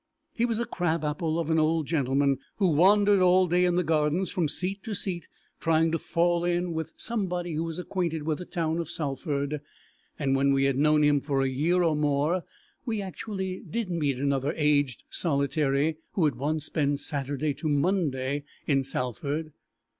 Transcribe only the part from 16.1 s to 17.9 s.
who had once spent Saturday to